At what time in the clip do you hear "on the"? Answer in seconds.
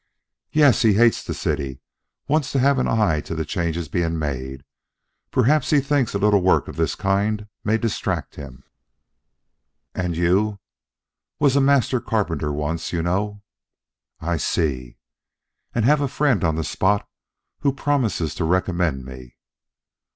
16.43-16.63